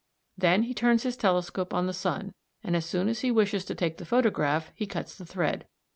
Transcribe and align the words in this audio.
Then 0.35 0.63
he 0.63 0.73
turns 0.73 1.03
his 1.03 1.15
telescope 1.15 1.75
on 1.75 1.85
the 1.85 1.93
sun, 1.93 2.33
and 2.63 2.75
as 2.75 2.87
soon 2.87 3.07
as 3.07 3.19
he 3.19 3.29
wishes 3.29 3.65
to 3.65 3.75
take 3.75 3.97
the 3.99 4.03
photograph 4.03 4.71
he 4.73 4.87
cuts 4.87 5.15
the 5.15 5.27
thread. 5.27 5.67